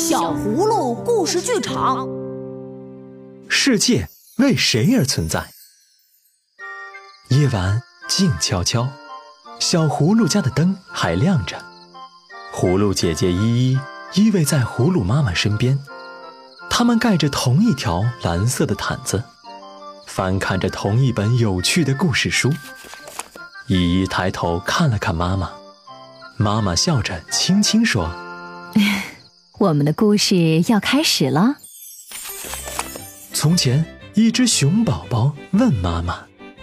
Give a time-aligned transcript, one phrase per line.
[0.00, 2.08] 小葫芦故事剧场。
[3.50, 5.50] 世界为谁而存在？
[7.28, 8.88] 夜晚静悄悄，
[9.58, 11.62] 小葫芦家的灯还亮着。
[12.50, 13.78] 葫芦姐姐依依
[14.14, 15.78] 依偎在葫芦妈妈身边，
[16.70, 19.22] 他们盖着同一条蓝色的毯子，
[20.06, 22.50] 翻看着同一本有趣的故事书。
[23.66, 25.50] 依依抬头看了看妈妈，
[26.38, 28.10] 妈妈笑着轻轻说。
[29.60, 31.56] 我们的故事要开始了。
[33.34, 36.20] 从前，一只熊宝宝问妈妈：“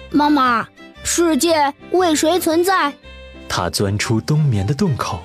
[0.10, 0.68] 妈妈，
[1.04, 2.92] 世界为谁存在？”
[3.48, 5.22] 它钻出冬眠的洞口，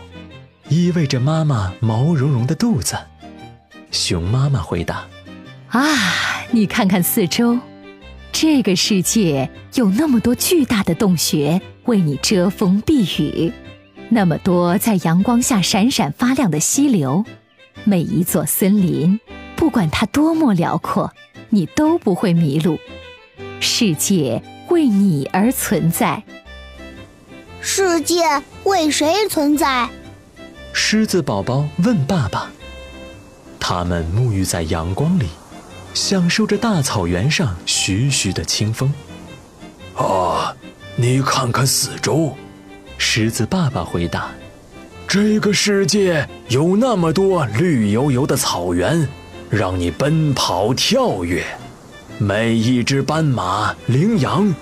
[0.68, 2.94] 依偎着妈妈毛茸茸的肚子。
[3.90, 5.06] 熊妈妈回答
[5.72, 7.58] ：“啊，你看看四周，
[8.32, 13.50] 这个世界有那么多巨大的洞穴为你遮风避雨。”
[14.10, 17.24] 那么多在阳光下闪闪发亮的溪流，
[17.84, 19.20] 每一座森林，
[19.56, 21.12] 不管它多么辽阔，
[21.50, 22.78] 你都不会迷路。
[23.60, 26.22] 世界为你而存在。
[27.60, 28.22] 世界
[28.64, 29.88] 为谁存在？
[30.72, 32.50] 狮子宝宝问爸爸。
[33.60, 35.26] 他们沐浴在阳光里，
[35.94, 38.92] 享受着大草原上徐徐的清风。
[39.94, 40.56] 啊，
[40.96, 42.36] 你看看四周。
[42.98, 44.30] 狮子爸爸回答
[45.12, 49.06] ：“这个世界有那么多绿油油的草原，
[49.50, 51.42] 让你奔跑跳跃；
[52.16, 54.54] 每一只斑马、羚羊，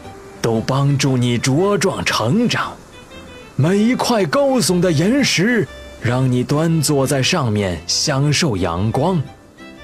[0.42, 2.72] 都帮助你茁壮成长；
[3.54, 5.68] 每一块高耸的岩石，
[6.02, 9.22] 让你端坐在上面享受阳光。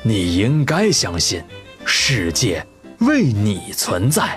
[0.03, 1.41] 你应该相信，
[1.85, 2.67] 世界
[2.99, 4.37] 为你存在。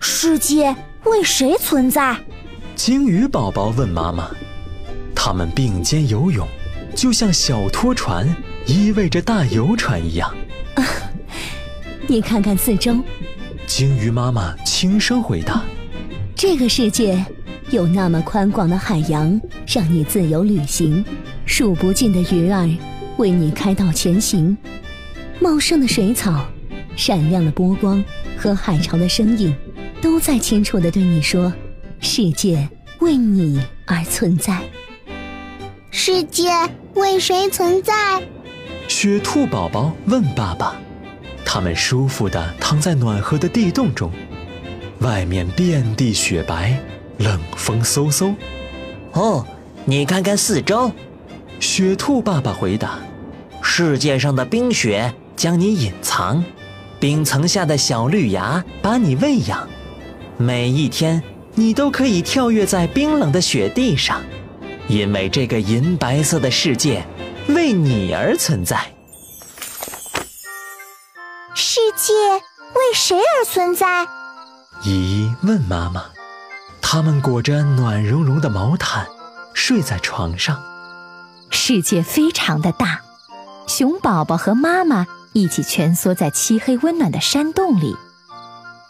[0.00, 0.74] 世界
[1.04, 2.16] 为谁存在？”
[2.74, 4.28] 鲸鱼宝宝问妈妈
[5.24, 6.44] ：“他们并肩游泳，
[6.96, 8.26] 就像小拖船
[8.66, 10.28] 依偎着大游船一样。
[12.08, 12.96] ”你看看四周，
[13.64, 15.62] 鲸鱼妈妈轻声回答
[16.34, 17.24] ：“这个世界
[17.70, 21.04] 有那么宽广的海洋，让你自由旅行；
[21.46, 22.68] 数不尽的鱼儿
[23.16, 24.56] 为你开道前行；
[25.38, 26.44] 茂盛的水草、
[26.96, 28.04] 闪亮的波光
[28.36, 29.54] 和海潮的声音，
[30.00, 31.52] 都在清楚地对你说。”
[32.02, 32.68] 世界
[32.98, 34.60] 为你而存在。
[35.94, 36.48] 世界
[36.94, 37.92] 为谁存在？
[38.88, 40.74] 雪兔宝宝问爸爸。
[41.44, 44.10] 他们舒服地躺在暖和的地洞中，
[45.00, 46.74] 外面遍地雪白，
[47.18, 48.34] 冷风嗖嗖。
[49.12, 49.46] 哦，
[49.84, 50.90] 你看看四周。
[51.60, 52.98] 雪兔爸爸回答
[53.62, 56.42] ：“世界上的冰雪将你隐藏，
[56.98, 59.68] 冰层下的小绿芽把你喂养，
[60.38, 61.22] 每一天。”
[61.54, 64.22] 你都可以跳跃在冰冷的雪地上，
[64.92, 67.02] 因为这个银白色的世界
[67.48, 68.92] 为你而存在。
[71.54, 72.12] 世界
[72.74, 74.06] 为谁而存在？
[74.84, 76.04] 依依问妈妈。
[76.82, 79.06] 他们裹着暖融融的毛毯，
[79.54, 80.62] 睡在床上。
[81.48, 83.00] 世界非常的大，
[83.66, 87.96] 熊宝宝和妈妈一起蜷缩在漆黑温暖的山洞里。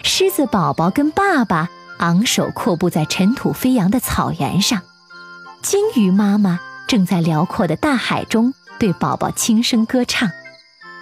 [0.02, 1.70] 狮子宝宝跟爸爸。
[1.98, 4.82] 昂首阔步在尘土飞扬的草原上，
[5.62, 6.58] 鲸鱼妈妈
[6.88, 10.28] 正在辽阔的大海中对宝宝轻声歌唱。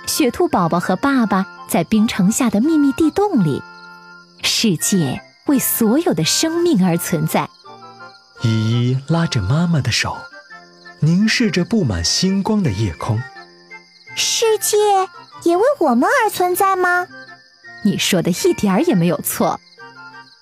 [0.06, 3.62] 雪兔宝宝和爸爸在冰城下的秘密地洞里。
[4.43, 7.49] 世界为所有的生命而存在。
[8.43, 10.16] 依依拉着妈妈的手，
[11.00, 13.19] 凝视着布满星光的夜空。
[14.15, 14.76] 世界
[15.44, 17.06] 也为我们而存在吗？
[17.82, 19.59] 你说的一点儿也没有错。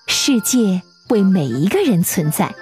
[0.09, 2.55] 世界为每一个人存在，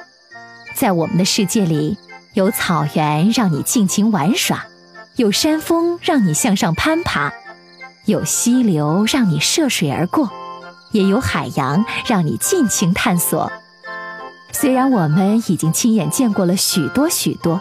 [0.77, 1.97] 在我们的世界里，
[2.35, 4.67] 有草原让你尽情玩耍，
[5.17, 7.33] 有山峰让你向上攀爬，
[8.05, 10.31] 有溪流让你涉水而过，
[10.93, 13.51] 也有海洋让你尽情探索。
[14.53, 17.59] 虽然我们已经亲眼见过了许多许多，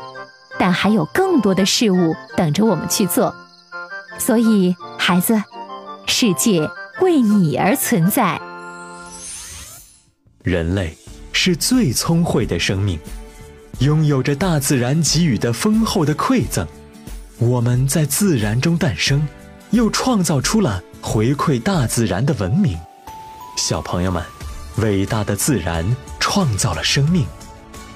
[0.59, 3.33] 但还有更多的事物等着我们去做。
[4.17, 5.41] 所以，孩子，
[6.05, 6.69] 世界
[6.99, 8.41] 为你而存在。
[10.43, 10.97] 人类
[11.45, 12.97] 是最聪慧的生命，
[13.77, 16.67] 拥有着大自然给予的丰厚的馈赠。
[17.37, 19.23] 我们在自然中诞生，
[19.69, 22.75] 又创造出了回馈大自然的文明。
[23.57, 24.23] 小朋友们，
[24.77, 25.85] 伟大的自然
[26.19, 27.27] 创造了生命，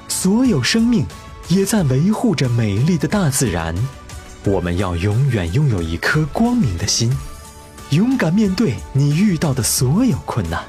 [0.08, 1.04] 所有生命
[1.48, 3.76] 也在维护着美丽的大自然。
[4.44, 7.12] 我们要永远拥有一颗光明的心，
[7.90, 10.64] 勇敢面对你遇到的所有困难。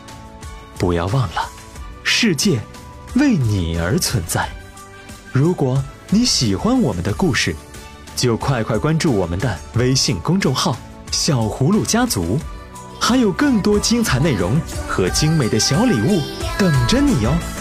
[0.79, 1.60] 不要忘了。
[2.23, 2.61] 世界
[3.15, 4.47] 为你而存在。
[5.33, 7.57] 如果你喜欢我们的故事，
[8.15, 10.77] 就快快关注我们的微信公众号
[11.11, 12.39] “小葫芦家族”，
[13.01, 16.21] 还有更多精彩内容和精美的小礼物
[16.59, 17.60] 等着你哦。